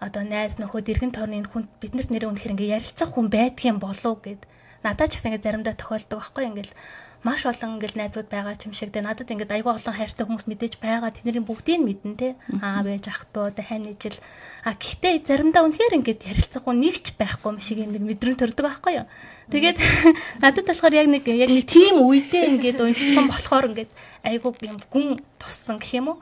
[0.02, 4.41] одоо найз нөхөд эргэн тойрны хүн биднэрт нэрээ үнэхээр ингээд ярилцах хүн байдгийн болов гэд
[4.82, 6.44] надад ч гэсэн ингээд заримдаа тохиолдог байхгүй.
[6.50, 6.72] Ингээд
[7.21, 9.05] маш олон ингээл найзууд байгаа ч юм шиг те.
[9.05, 11.13] Надад ингээд айгүй олон хайртай хүмүүс мэдээж байгаа.
[11.13, 12.29] Тэдний бүгдийг мэднэ те.
[12.62, 14.17] Аав ээж ах トゥ дахин ижил
[14.65, 16.73] а гэхдээ заримдаа үнэхээр ингээд ярилцах уу?
[16.73, 19.07] Нэг ч байхгүй юм шиг юм нэг мэдрэн төрдөг байхгүй юу?
[19.53, 19.77] Тэгээд
[20.43, 23.91] надад болохоор яг нэг яг нэг тийм үедээ ингээд уншсан болохоор ингээд
[24.25, 26.19] айгүй юм гүн туссан гэх юм уу?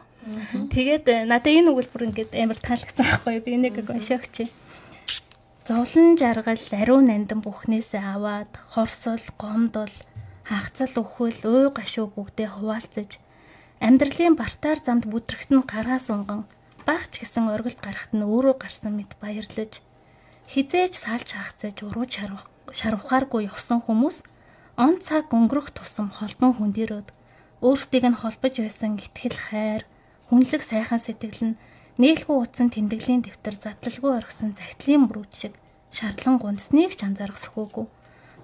[0.68, 3.44] Тэгээд надад энэ өгүүлбэр ингээд амар таалагдсан байхгүй юу?
[3.48, 4.52] Би энийг уншаагч
[5.70, 9.94] зовлон жаргал ариун нандин бүхнээсээ аваад хорсол гомдол
[10.50, 13.22] хагцал өхөл үй гашуу бүгдээ хуваалцаж
[13.86, 16.50] амьдралын бартаар замд бүтрэгт нь гараа сунган
[16.90, 19.86] багч гэсэн оргилд гарахт нь өөрөө гарсан мэт баярлаж
[20.52, 24.18] хизээж салж хагцаж уруу шарвах шарвахааргүй явсан хүмүүс
[24.86, 27.08] он цаг өнгөрөх тусам холдон хүндэрөөд
[27.62, 29.84] өөрсдийг нь холбож байсан итгэл хайр
[30.32, 31.60] хүнлэг сайхан сэтгэл нь
[32.00, 35.54] нээлгүй утсан тэмдэглэлийн дэвтэр задлалгүй оргисон загтлын мөрүүд шиг
[35.92, 37.86] шаардлан гунцныг ч анзаарах сөхөөгүй.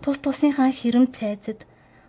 [0.04, 1.64] Тус тусныхаа хэрэм цайзад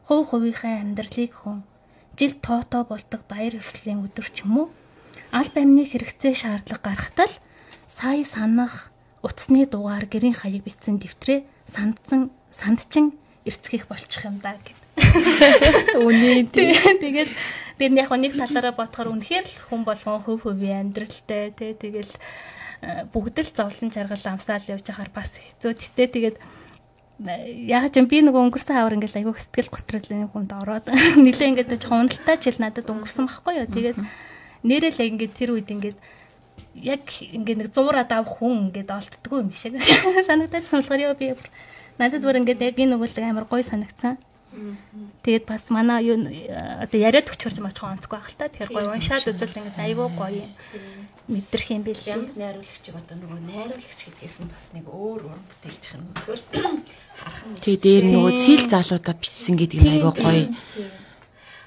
[0.07, 1.67] хувь хувийнхаа амьдралыг хүн
[2.15, 4.67] жил тоотоо болдог баяр ёслолын өдөр ч юм уу
[5.35, 7.37] аль бамны хэрэгцээ шаардлага гарахтаа л
[7.91, 8.95] сая санах
[9.27, 14.79] утасны дугаар гэрийн хаяг бичсэн дэвтрээ сандсан сандчин эрцгийх болчих юм да гэд.
[16.07, 17.31] Үний тэгэл
[17.79, 22.11] тэр яг нэг талаараа бодохоор үнэхээр л хүн болгон хөв хөвийн амьдралтай тий тэгэл
[22.83, 25.75] э, бүгд л зовлон жаргал амсаал явж байхаар бас хэцүү.
[25.75, 26.37] Гэтэ тэгээд
[27.19, 30.93] яг ч би нөгөө өнгөрсөн хавар ингээл айгүй сэтгэл готролын хүнд ороод
[31.25, 33.69] нилээ ингээд хуналтаа жил надад өнгөрсөн байхгүй юу.
[33.73, 33.99] Тэгээд
[34.69, 35.97] нэрээ л ингээд тэр үед ингээд
[36.77, 39.81] яг ингээд нэг зуураад авах хүн ингээд олддггүй юм шиг
[40.29, 41.33] санагдаж суулгаар яа би
[41.97, 44.21] надад бүр ингээд яг энэ өгүүлэг амар гоё санагцсан.
[45.25, 48.49] Тэгээд бас манай юу одоо яриад өчгөрч мачхан онцгүй байх л та.
[48.53, 50.45] Тэгэхээр гоё уншаад үзвэл ингээд айгүй гоё
[51.27, 52.07] мэдрэх юм биш.
[52.07, 56.41] Ямар найруулагчиг одоо нөгөө найруулагч гэдгээс нь бас нэг өөр уран бүтээлч юм зүгээр
[57.21, 57.61] харах нь.
[57.63, 60.45] Тэгээ дээр нөгөө цэл залуудаа бичсэн гэдэг нь айгүй гоё.
[60.71, 61.06] Тийм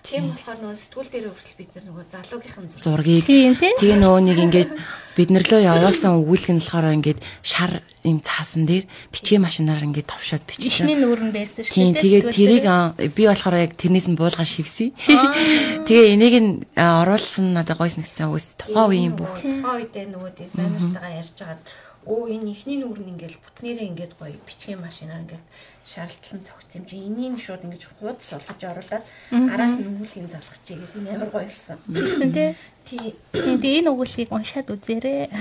[0.03, 4.71] болохоор нөгөө сэтгүүл дээр хүртэл бид нөгөө залуугийнхан зургийг тэгээ нөгөө нэг ингээд
[5.19, 10.43] бид нэрлөө явуулсан өгүүлэг нь болохоор ингээд шар юм цаасан дээр бичгийн машинаар ингээд товшоод
[10.47, 10.87] бичсэн.
[10.87, 11.99] Бичний нүүрэн байсан шүү дээ.
[11.99, 12.65] Тэгээд тэрийг
[13.11, 14.95] би болохоор яг тэрнээс нь буулгаа шивсэн.
[15.87, 19.35] Тэгээ энийг нь оруулсан надад гойс нэгцэн үс тухайн үеийн бүх.
[19.35, 24.39] Тухайн үедээ нөгөө дизайнертайгаа ярьж байгаа өө энэ ихний нүүр нь ингээл бүтнээрээ ингээд гоё
[24.47, 25.45] бичгийн машинаар ингээд
[25.89, 30.77] шаардлагатай цогц юм чи энийг шууд ингэж хуудас болгож оруулаад араас нь өгүүлгийг залгах чи
[30.77, 31.81] гэдэг нь амар гоёлсон.
[31.89, 32.49] Тэгсэн тий.
[32.85, 33.17] Тий.
[33.33, 35.33] Тэгээ энэ өгүүлгийг уншаад үзээрэй.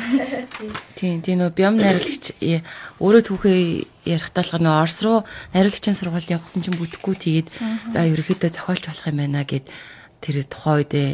[0.96, 1.20] Тий.
[1.20, 2.40] Тий нөө бям найруулагч
[2.96, 3.60] өөрөө түүхээ
[4.08, 5.18] ярих талаар нөө Орос руу
[5.52, 7.48] найруулагчийн сургууль явсан чинь бүтэхгүй тэгээд
[7.92, 9.68] за ерөөхдөө зохиолч болох юм байна гэд
[10.24, 11.08] тэр тухайн үедээ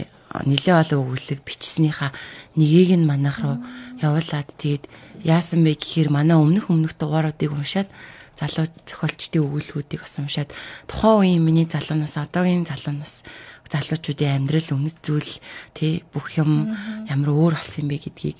[0.46, 2.10] нэлээ олон өгүүлэг бичснийхаа
[2.54, 3.58] нэгийг нь манайх руу
[4.02, 4.84] явуулаад тэгээд
[5.22, 7.90] яасан бэ гэхээр манай өмнөх өмнөх дугааруудыг уншаад
[8.38, 10.50] залуу зохиолчдын өгүүлбэрүүдийг бас уншаад
[10.90, 13.22] тухайн үеийн миний залуунаас одоогийн залуунаас
[13.70, 15.32] залуучуудын амьдрал үнэт зүйл
[15.72, 16.76] тий бүх юм
[17.08, 18.38] ямар өөр болсон юм бэ гэдгийг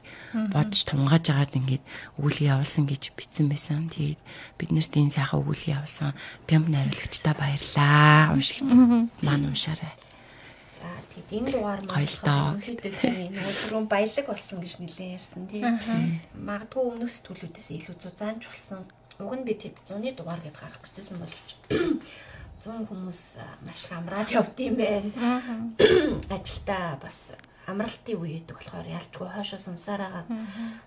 [0.53, 1.85] бодож тунгааж агаад ингээд
[2.21, 3.89] өгүүлгийг явуулсан гэж бичсэн байсан.
[3.89, 4.21] Тэгээд
[4.61, 6.13] бид нарт энэ сайхан өгүүлгийг явуулсан
[6.47, 8.37] Пям найруулагчдаа баярлаа.
[8.37, 8.69] Уншигч
[9.25, 9.95] маань уншаарай.
[10.69, 15.65] За тэгэд энэ дугаар маань тийм нөгөө түрүүн баялаг болсон гэж нэлээд ярьсан тийм.
[16.37, 18.85] Магадгүй өмнөх сэтгүүлүүдээс илүү зузаанч болсон.
[19.21, 21.49] Уг нь бид хэд 100-ны дугаар гэдээ гаргах гэжсэн боловч
[22.65, 23.21] 100 хүмүүс
[23.67, 25.11] маш их амраад явд юм байна.
[26.37, 27.31] Ажилдаа бас
[27.69, 30.29] амралтын үе гэдэг болохоор ялчгүй хойшоо сумсараагаад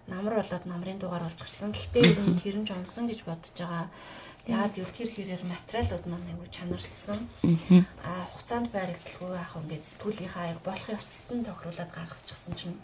[0.09, 1.71] намар болоод намрын дугаар болж гарсан.
[1.71, 3.85] Гэхдээ нь хэрэмж онсон гэж бодож байгаа
[4.47, 7.19] Яагаад гэвэл тэр хэрээр материалууд маань аягүй чанарлсан.
[7.99, 12.79] Аа хугацаанд байрагдaltaгүй яах вэ ингээд сэтгүүлийнхаа аяг болох явцад нь тохируулаад гаргачихсан чинь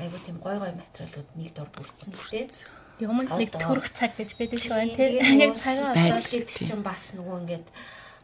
[0.00, 2.48] аягүй тийм гой гой материалууд нэг дор бүрдсэн лээ.
[2.98, 5.40] Юм нэг төрөх цаг гэж байдаг шүү байна тийм.
[5.40, 7.66] Яг цагаа байдаг чинь бас нөгөө ингээд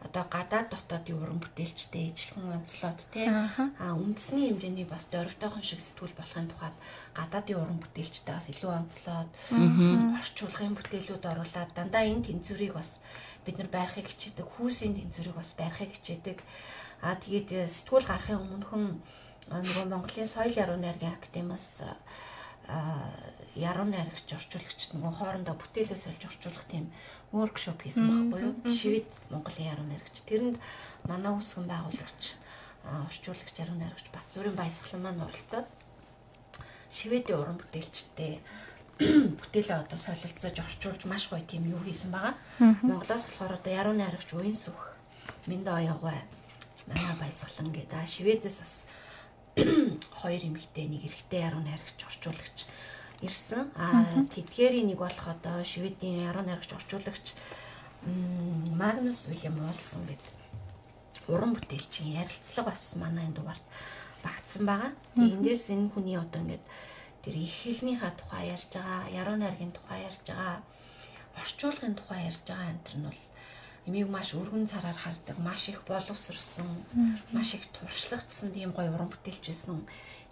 [0.04, 6.18] одоо гадаад дотоодын уран бүтээлчтэй ижилхэн онцлоод тий а үндэсний хэмжээний бас дөрвтойхон шиг сэтгүүл
[6.18, 6.76] болохын тухайд
[7.16, 9.30] гадаадын уран бүтээлчтэй бас илүү онцлоод
[10.20, 13.00] орчуулгын бүтээлүүд оруулаад дандаа энэ тэнцвэрийг бас
[13.48, 16.38] бид нар байрахыг хичээдэг хүүсийн тэнцвэрийг бас байрахыг хичээдэг.
[17.04, 18.84] А тэгээд э, сэтгүүл гарахын өмнөхөн
[19.52, 21.84] нөгөө Монголын соёл яруу найргийн академиас
[23.54, 26.90] яруу найрагч орчуулагчд нөгөө хоорондоо бүтээлээ сольж орчуулах тийм
[27.30, 28.54] воркшоп хийсэн байхгүй юу?
[28.66, 30.16] Шивэд Монголын яруу найрагч.
[30.26, 30.58] Тэрэнд
[31.06, 32.22] манай үсгэн байгуулагч,
[32.82, 35.68] орчуулагч яруу найрагч Батзүрийн баясгалан маань оролцоод
[36.94, 38.38] шивэдийн уран бүтээлчтэй
[39.42, 42.34] бүтээлээ одоо солилцож орчуулж маш гоё тийм юу хийсэн байгаа.
[42.86, 44.94] Монголоос болохоор одоо яруу найрагч уян сүх
[45.50, 46.18] Миндэ оёгой
[46.86, 48.06] манай баясгалан гэдэг.
[48.06, 48.74] Шивэдээс бас
[50.22, 52.58] хоёр эмэгтэй нэг эрэгтэй яруу найрагч орчуулагч
[53.26, 53.72] ирсэн.
[53.76, 57.32] Аа тэдгээрийн нэг болох одоо Шведийн яруу найрагч орчуулагч
[58.76, 60.34] Магнус Уильям Уолсон гэдэг
[61.28, 63.64] уран бүтээлчийн ярилцлага бас манай энэ дугаарт
[64.24, 64.92] багтсан байгаа.
[65.16, 66.64] Эндээс энэ хүний одоо ингээд
[67.24, 70.60] тэр их хэлнийхаа тухай ярьж байгаа, яруу найргийн тухай ярьж байгаа,
[71.40, 73.22] орчуулгын тухай ярьж байгаа энэ төр нь бол
[73.88, 76.68] эмийг маш өргөн цараар хардаг, маш их боловсрсон,
[77.32, 79.84] маш их туршлагдсан тийм гоё уран бүтээлч байсан.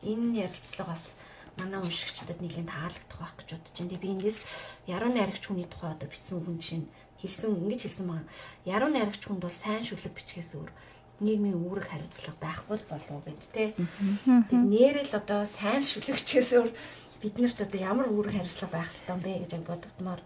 [0.05, 1.17] Энэ ярилцлагаас
[1.59, 4.01] манай уншигчдад нэлийн таалагдах байх гэж бодож байна.
[4.01, 4.39] Би эндээс
[4.87, 8.29] яруу найрагч хүний тухай одоо бичсэн үгэн жишээ нь хэлсэн ингэж хэлсэн байгаа.
[8.65, 10.71] Яруу найрагч хүнд бол сайн шүлэг бичгээс өөр
[11.23, 13.65] нийгмийн үүрэг хариуцлага байхгүй болов уу гэд тэ.
[13.77, 16.71] Тэгээд нэрэл одоо сайн шүлэгчээс өөр
[17.23, 20.21] биднэрт одоо ямар үүрэг хариуцлага байх юм бэ гэж бодогдмоор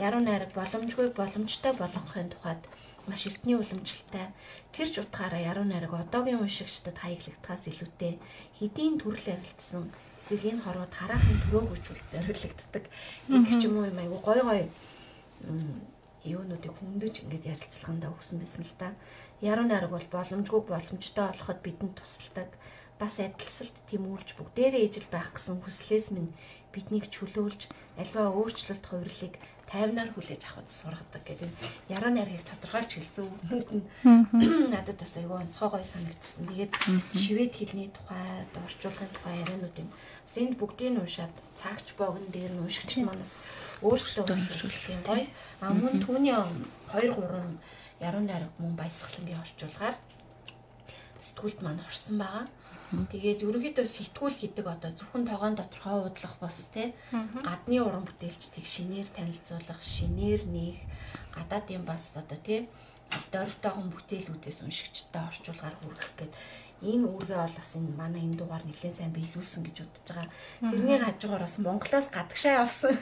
[0.00, 2.64] яруу найраг боломжгүй боломжтой болгохын тухайд
[3.04, 4.32] маш эртний уламжлалтай
[4.72, 8.16] тэр ч утгаараа яруу найраг одоогийн уншигчдад хаяглагтахаас илүүтэй
[8.56, 12.84] хэдийн төрөл ярилцсан эсвэл энэ хорвоод хараахан төрөөгүйчүүл зориулагддаг
[13.32, 14.60] гэдэг ч юм уу юм айгу гой гой
[16.24, 18.92] юунуудыг хөндөж ингээд ярилцлагандаа өгсөн байсан л та.
[19.40, 22.52] Яруу найраг бол боломжгүй боломжтой болоход бидэнд тусалдаг.
[23.00, 26.36] Бас адилсалт тэмүүлж бүгдээрээ ижил байх гэсэн хүслээс минь
[26.76, 31.50] биднийг чөлөөлж альва өөрчлөлт хувирлыг тайвнаар хүлээж авахд сургадаг гэдэг
[31.94, 36.50] яруу найргийг тодорхойлж хэлсэн үгнүүд нь надад бас айгүй онцгой гой санагдсан.
[36.50, 36.72] Тэгээд
[37.14, 39.88] шивэд хэлний тухай, орчуулгын тухай ярианууд юм.
[40.26, 43.38] Бас энд бүгдийг нь уншаад цагч богн дээр нь уншигч манаас
[43.86, 45.26] өөрсдөө уншуулсан гоё.
[45.62, 49.96] А мөн түүний 2 3 яруу найраг мөн баясгалангийн орчуулгаар
[51.20, 52.44] сэтгүүлд маань орсон байгаа.
[52.90, 59.08] Тэгээд ерөнхийдөө сэтгүүл гэдэг одоо зөвхөн тогоон доторхоо уудлах бас тий гадны уран бүтээлчдийг шинээр
[59.14, 60.78] танилцуулах, шинээр нээх
[61.38, 62.66] гадаадын бас одоо тий
[63.14, 66.34] алдарвтайгон бүтээлүүдээс уншигчтай орчуулгаар хүргэх гээд
[66.82, 70.28] энэ үүргээ бол бас энэ манай энэ дугаар нэлээд сайн биелүүлсэн гэж бодож байгаа.
[70.64, 72.94] Тэрний хажуугаар бас Монголоос гадагшаа явсан.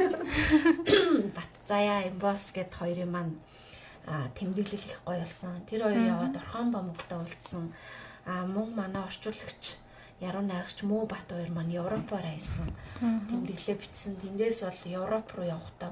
[1.36, 3.34] Бат заяа Эмбос гэд хоёрын маань
[4.34, 5.62] тэмдэглэл их гоё болсон.
[5.68, 7.70] Тэр хоёр яваад Орхон бомгтой уулзсан
[8.28, 9.80] а мөн манай орчуулагч
[10.20, 12.68] яруу найрагч Муу Бат хоёр маань Европоор аялсан.
[13.00, 14.20] Тэмдэглээ бичсэн.
[14.20, 15.90] Тэндээс бол Европ руу явахдаа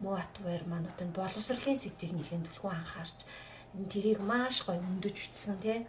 [0.00, 3.18] Муу Бат хоёр маань одоо боловсролын сэдвийг нэлээд түлхүүн анхаарч
[3.90, 5.82] тэрийг маш гоё өндөж бичсэн тий.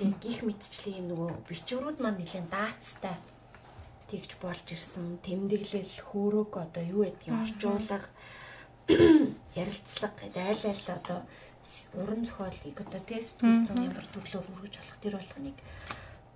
[0.00, 3.16] Тэгээд гих мэдчлээ юм нөгөө бичвэрүүд маань нэлээд даацтай
[4.08, 5.20] тэгж болж ирсэн.
[5.20, 8.08] Тэмдэглэл хөөрөг одоо юу гэдгийг орчуулга
[9.56, 11.18] ярилцлага гэдэг айл айл одоо
[11.94, 15.58] уран зохиолыг одоо тест үзэн ямар төрлөөр хүргэж болох тэр болгоныг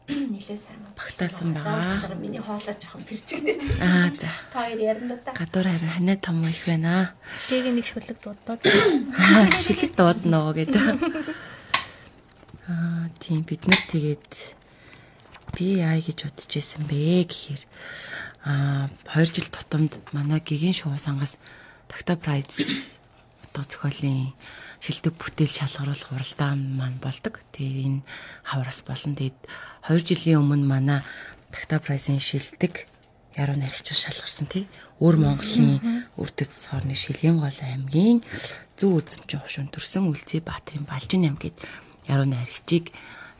[0.04, 1.88] нилээ сайн багтаасан байгаа.
[1.88, 3.56] Заавал миний хоолой жоохон бэрчгнээ.
[3.80, 4.28] Аа за.
[4.52, 5.32] Та хоёр ярина да.
[5.32, 7.14] Гадуур харин ханаа том их байна.
[7.48, 8.60] Тийг нэг шүлэг дуудаад.
[8.68, 10.84] Аа шүлэг дууднаа гэдэг.
[12.68, 14.28] Аа тийм бид нар тэгээд
[15.56, 17.62] би яа гэж бодож исэн бэ гэхээр
[18.44, 21.40] аа 2 жил тутамд манай гигийн шувуу сангаас
[21.88, 22.98] Такта прайз
[23.54, 24.34] утга зохиолын
[24.82, 27.38] шилдэг бүтээл шалгаруулах уралдаан маань болдог.
[27.54, 28.02] Тэгээ энэ
[28.42, 29.38] хавраас болон тэгээд
[29.86, 31.00] 2 жилийн өмнө манай
[31.54, 32.90] Такта прайзын шилдэг
[33.38, 34.66] яруу найрагч шалгарсан тий.
[34.98, 38.26] Өөр Монголын үрдэц цорны Шилийн гол аймгийн
[38.74, 41.54] зүү үзэмжин хушуун төрсөн үлзий Баатрин Балжин ам гээд
[42.10, 42.90] яруу найрагчийг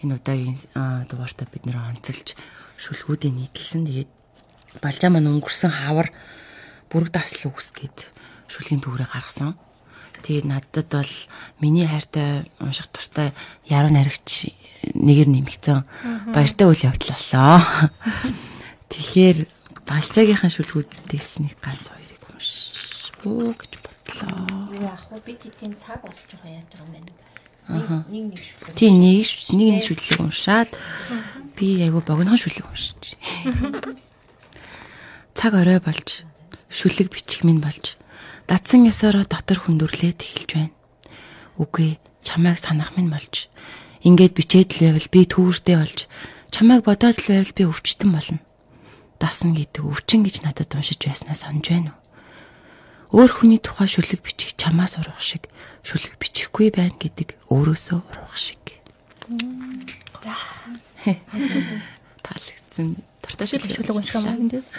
[0.07, 0.59] энэ удаагийн
[1.11, 2.39] дугаартаа бид нэр онцолж
[2.79, 3.83] шүлгүүдийн нийтлсэн.
[3.91, 4.11] Тэгээд
[4.79, 6.15] Балжаа маань өнгөрсөн хавар
[6.87, 8.15] бүрэг даслал үгс гээд
[8.47, 9.59] шүлгийн төврээ гаргасан.
[10.23, 11.13] Тэгээд надад бол
[11.61, 13.33] миний хайртай унших туртай
[13.67, 14.55] яруу найрагч
[14.95, 15.85] нэгээр нэмэгцэн
[16.31, 17.61] баяртай үйл явдал болсон.
[18.95, 19.39] Тэгэхээр
[19.85, 24.71] балжаагийнхаа шүлгүүдээс нэг ганц хоёрыг уншчихоо гэж бодлоо.
[24.73, 25.21] Юу яах вэ?
[25.25, 27.25] Би тийм цаг болж байгаа яаж байгаа юм бэ?
[28.13, 28.77] Нэг нэг шүлэг.
[28.77, 29.25] Тийм нэг
[29.57, 30.71] нэг нэг шүлэг уншаад
[31.57, 33.17] би айгу богинохон шүлэг уншиж.
[35.35, 36.25] Цаг орой болж
[36.69, 37.97] шүлэг бичих минь болж
[38.49, 40.75] дадсан ясаараа дотор хүндөрлээд эхэлж байна.
[41.57, 43.49] Үгүй чамайг санах минь болж
[44.05, 45.99] ингээд бичээд л байвал би түүртэй болж
[46.53, 48.41] чамайг бодоод л байвал би өвчтөн болно.
[49.17, 53.25] Дасна гэдэг өвчин гэж надад уншиж байснаа санаж байна уу?
[53.25, 55.47] Өөр хүний тухай шүлэг бичих чамаас урах шиг
[55.87, 58.83] шүлэг бичихгүй байна гэдэг өөрөөсөө урах шиг.
[60.21, 60.35] За.
[62.25, 64.71] Таалагдсан Дуртай шүлэг шүлэг унших юм эндээс.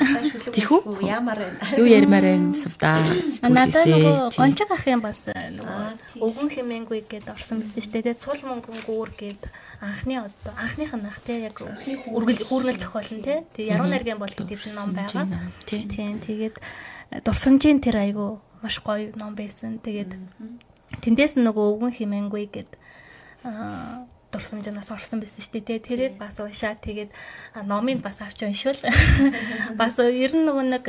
[0.54, 1.58] Тэхүү ямар байна?
[1.82, 3.02] Юу ярмаар байна сувда.
[3.42, 8.22] Надад нөгөө гончиг ах юм бас нөгөө өвгөн хэмээнгүй гэдээ орсон байсан шүү дээ.
[8.22, 9.42] Цул мөнгөн гүүр гээд
[9.82, 13.44] анхны одоо анхных нь ах те яг үргэл хүүрнэл зохиолн те.
[13.58, 15.26] Тэгээ яруу найргийн бол гэдэг ном байгаа.
[15.66, 16.62] Тийм тэгээд
[17.26, 19.82] дурсамжийн тэр айгу маш гоё ном байсан.
[19.82, 20.14] Тэгээд
[21.02, 22.72] тэндээс нөгөө өвгөн хэмээнгүй гээд
[23.42, 25.80] аа дурсамжнаас орсон байсан шүү дээ.
[25.80, 27.12] Тэрийг бас уншаад тэгээд
[27.64, 28.76] номыг бас авч уншвал
[29.80, 30.86] бас ер нь нөгөө нэг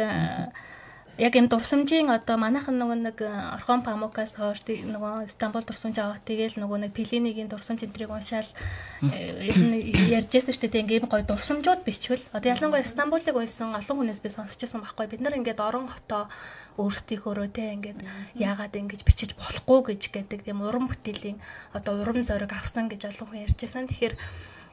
[1.17, 6.21] яг энэ дурсамжийн одоо манайхан нөгөө нэг э, Орхон Памукаас хойш нөгөө Стамбул дурсамж авах
[6.21, 8.45] тэгэл нөгөө нэг Пелинигийн дурсамж энтрийг уншаал
[9.01, 9.49] э,
[10.13, 10.85] ярьжсэн шүү дээ.
[10.85, 12.21] Ингээм гоё дурсамжууд бичвэл.
[12.37, 15.09] Одоо ялангуяа Стамбулыг уншсан олон хүнээс би сонсчихсан байхгүй.
[15.09, 16.29] Бид нар ингээд орон хотоо
[16.77, 18.01] өөрсдийнхөөрөө те ингээд
[18.37, 21.41] яагаад ингэж бичиж болохгүй гэж гэдэг тийм уран бүтээлийн
[21.73, 23.89] одоо урам зориг авсан гэж олон хүн ярьжсэн.
[23.89, 24.15] Тэгэхээр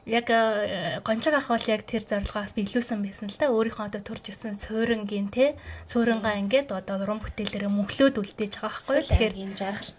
[0.06, 3.48] яг э, гончог ах бол яг тэр зорилгоос би илүүсэн байсан л да.
[3.48, 5.56] Өөрийнхөө одоо төрж өссөн цөөрөнгийн те
[5.88, 9.96] цөөрөнгөө ингээд одоо уран бүтээлээрээ мөнгөлөөд үлдээж байгаа байхгүй тэгэхээр жаргалт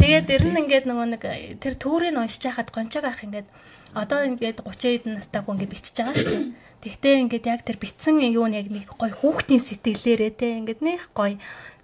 [0.00, 3.48] тэгээд ер нь ингээд нөгөө нэг э, тэр төөрийг уншиж хахад гончог ах ингээд
[3.92, 6.52] одоо ингээд 30 эдэн настай хүн ингээд бичиж байгаа шүү дээ.
[6.78, 11.36] Тэгтээ ингээд яг тэр битсэн юу нэг нэг гой хүүхдийн сэтгэлээрээ те ингээд нэг гой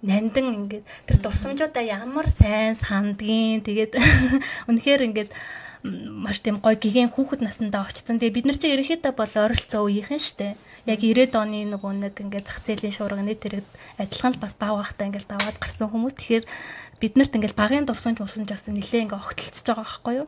[0.05, 3.97] нандин ингээд тэр дурсамжуудаа ямар сайн сандгийн тэгээд
[4.69, 5.31] үнэхээр ингээд
[5.85, 8.17] маш тийм гой гигэн хүүхэд насндаа очсон.
[8.17, 10.57] Тэгээ бид нар чинь ерөнхийдөө бол ойролцоо үеийнхэн штэ.
[10.89, 13.65] Яг 90-ад оны нөгөө нэг ингээд зах зээлийн шуурга нэг тэрэг
[14.01, 16.13] адилхан л бас бав байхдаа ингээд даваад гарсан хүмүүс.
[16.17, 16.45] Тэгэхээр
[17.01, 20.27] биднэрт ингээд багын дурсамж мурсамж бас нилээ ингээд огтлцож байгаа байхгүй юу?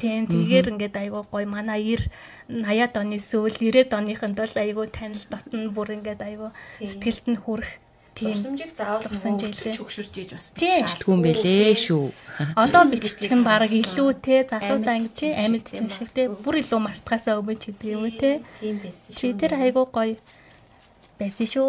[0.00, 2.08] Тийм тэгээд ингээд айгүй гой манай 90
[2.48, 6.50] 80-ад оны сүүл 90-ад оныхынд бол айгүй танил дотн бүр ингээд айгүй
[6.80, 7.70] сэтгэлд нь хүрэх
[8.12, 12.12] Дурсамжийг заавал хөнгөлж өгшөрж ийж бас бичдэг юм бэлээ шүү.
[12.54, 16.80] Одоо бичдэг нь баг илүү те залуудаа ингэж амьд ч юм шиг те бүр илүү
[16.80, 18.44] мартахаасаа өмнө ч гэдэг юм уу те.
[18.60, 19.32] Тийм байсан шүү.
[19.40, 20.16] Тэр хайгуу гоё
[21.16, 21.68] байсан шүү.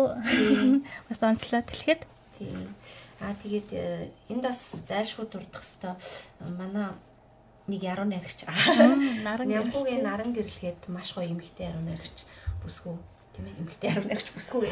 [1.07, 2.01] Бас онцлоод хэлэхэд.
[2.35, 2.75] Тийм.
[3.23, 5.95] Аа тэгээд э, энд бас зайлшгүй дурдах хэвээр
[6.59, 6.91] манай
[7.71, 8.43] нэг яруу найрагч.
[9.23, 12.27] Наран Нямбугийн наран гэрлэхэд маш гоё эмхтэй яруу найрагч
[12.59, 12.99] бүсгүй
[13.33, 14.69] тийм ээ эмгтэй харин агч бүсгүй.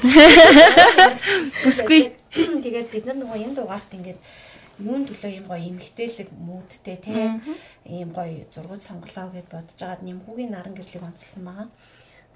[1.65, 2.01] Бүсгүй.
[2.31, 4.19] Тэгээд бид нар нөгөө энэ дугаарт ингээд
[4.81, 7.13] юун төлөө юм гоё эмгтээлэг мүүдтэй те
[7.85, 11.67] ийм гоё зургууд сонголоо гэд бодож байгаад нэмхүүгийн наран гэрлийг онцлсан байгаа.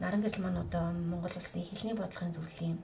[0.01, 2.77] Наран гэрэл маань одоо Монгол улсын хэлний бодлогын зөвлөлийн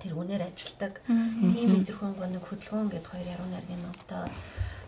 [0.00, 1.02] тэр үнээр ажилдаг.
[1.04, 4.30] Тийм мэдрэхүүн нэг хөдөлгөөн гэд хоёр яруу найргийн номтой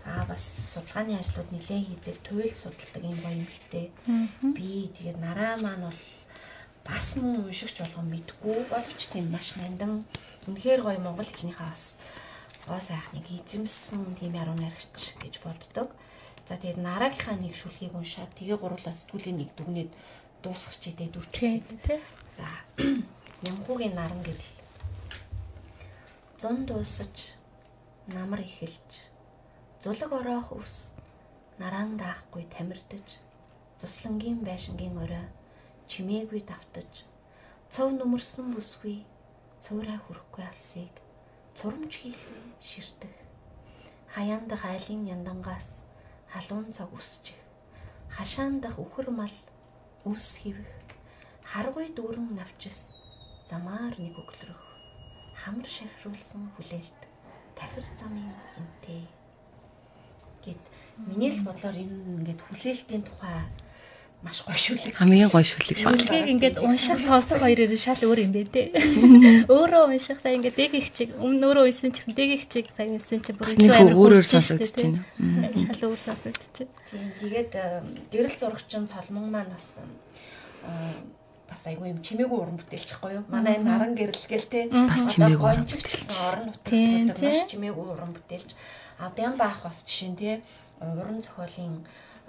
[0.05, 3.87] аа бас судалгааны ажлууд нэлээд хийдэг, туйл судалдаг юм гоё эмгтэй.
[4.57, 6.01] Би тэгээд нараа маань бол
[6.85, 10.05] бас мөн уншигч болгон мэдгүй боловч тийм маш нандин
[10.47, 11.99] үнэхээр гоё монгол хэлнийхээ бас
[12.67, 15.89] гоо сайхныг эзэмсэн тийм яруу найрагч гэж боддог.
[16.47, 19.91] За тэгээд нараагийнхаа нэг шүлхийг уншаад тэгээ гурлаас сэтгүүлийн нэг дүгнээд
[20.43, 21.55] дуусгах чийдээ дүрчээ
[21.87, 22.01] тий.
[22.35, 22.47] За
[23.47, 24.59] нямхуугийн наран гэрэл.
[26.43, 27.39] Зун дуусаж
[28.11, 28.91] намар эхэлж
[29.83, 30.95] зулаг ороох ус
[31.59, 33.07] нараан даахгүй тамирдаж
[33.79, 35.27] цуслангийн байшингийн орой
[35.93, 37.05] чимээгүй давтаж
[37.73, 39.05] цов нүмерсэн бүсгүй
[39.65, 40.95] цөөрэ хүрэхгүй алсыг
[41.57, 43.15] цурамж хийлэн ширтэх
[44.15, 45.89] хаяан дах айлын яндангаас
[46.33, 47.37] халуун цог үсчих.
[48.09, 49.37] Хашаан дах үхэр мал
[50.05, 50.69] үс хивэх.
[51.45, 52.93] Харгуй дүүрэн навчис
[53.49, 54.65] замаар нэг өглөрөх.
[55.41, 57.01] Хамар шархруулсан хүлээлт
[57.57, 59.09] тахир замын энтэй.
[60.45, 60.63] Гэд
[61.09, 63.49] миний л бодлоор энэ ингээд хүлээлтийн тухай
[64.23, 64.95] маш гоё шүлэг.
[64.95, 65.77] Хамгийн гоё шүлэг.
[65.83, 68.63] Шүлгийг ингээд унших сонсох хоёроор шал өөр юм бэ те.
[69.51, 72.71] Өөрөө унших сая ингээд дэг их чиг өмнө өөрөө уншсан ч гэсэн дэг их чиг
[72.71, 75.03] сая уншсан чинь бүр илүү өөрөөр сонсогдож байна.
[75.59, 76.75] Шал өөр сонсогдож байна.
[76.87, 77.53] Тийм тэгээд
[78.15, 79.83] гэрэл зурагчин цолмон маань бас
[81.51, 83.25] бас айгүй юм чимээгүй уран бүтээлчихгүй юу?
[83.27, 84.71] Манай энэ наран гэрэл гээл те.
[84.71, 88.51] Бас чимээгүй уран бүтээлч орон нутгад маш чимээгүй уран бүтээлч.
[89.03, 90.31] А бян баах бас жишээ нь те
[90.81, 91.83] уран зохиолын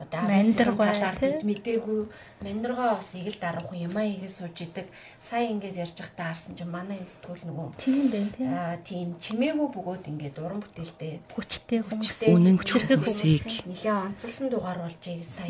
[0.04, 2.02] одоо мандаргаа бид мдээгүй
[2.44, 4.88] мандаргаа бас ийг л дарах юм аа игээ сууж идэг.
[5.18, 9.08] Сая ингээд ярьж байхдаа харсан чинь манай энэ сэтгүүл нөгөө тийм дээ тийм аа тийм.
[9.24, 15.26] Чимээгүй бөгөөд ингээд уран бүтээлтэй хүчтэй хүмүүс үнэн хүчтэй хүмүүсийг нэлээ онцлсан дугаар болж байгааг
[15.26, 15.50] сая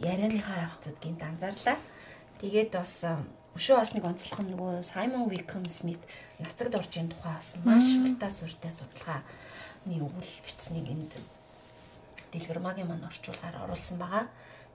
[0.00, 1.76] ярианыхаа явцад гинт анзаарлаа
[2.40, 3.06] тэгээд бас
[3.52, 6.00] өшөө бас нэг онцлох нөгөө Саймон Викхэм Смит
[6.40, 9.20] нацагд оржийн тухай бас маш уртаа сүртэй судалгаа
[9.84, 11.12] нэг өгүүл бичснийг энд
[12.32, 14.26] дэлгэрмагийн маань орчуулгаар оруулсан байгаа.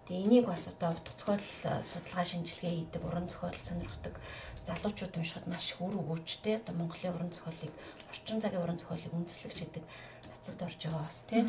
[0.07, 4.15] Тэгээ энийг бас одоо утга зохиол э, судалгаа шинжилгээ хийдэг уран зохиол сонирхдаг
[4.63, 6.63] залуучууд уншихад маш их үр өгөөжтэй.
[6.63, 7.73] Одоо Монголын уран зохиолыг
[8.07, 11.47] орчин цагийн уран зохиолыг үндэслэгч гэдэг нацагд орж байгаа бас тийм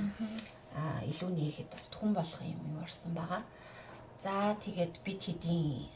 [0.74, 3.42] а илүү нээхэд бас түн болох юм юу орсон байгаа.
[4.18, 5.86] За тэгээд бид хэдийн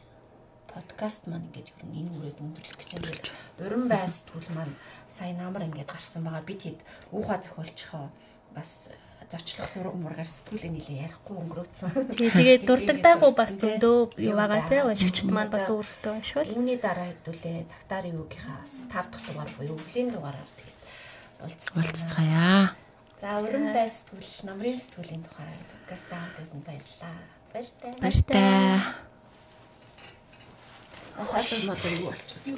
[0.70, 3.24] подкаст маань ингээд ер нь энэ үрээд өндөрлөх гэж ингээд
[3.58, 4.74] уран байс түл маань
[5.10, 6.46] сая намар ингээд гарсан байгаа.
[6.46, 8.06] Бид хэд уухаа зохиолчхоо
[8.54, 8.88] бас
[9.32, 11.90] зочлох сураг мургаар сэтгүүлээ нилээ ярихгүй өнгөрөөцсөн.
[12.20, 16.52] Тэгээд дурддаггүй бас зөндөө юу байгаа те уншигчд маань бас өөрсдөө уншвал.
[16.52, 20.80] Үүний дараа хэдүүлээ тагтаарын юугийнхаа бас 5 дахь дугаар буюу өвлийн дугаараар тэгээд
[21.48, 22.76] уулзцгаая.
[23.16, 27.16] За уран байс сэтгүүл намрын сэтгүүлийн тухай подкаст таамтайсан баярлалаа.
[27.52, 27.92] Баяртай.
[28.02, 29.10] Баяртай.
[31.22, 32.56] Ахаа мод юу болчихсон.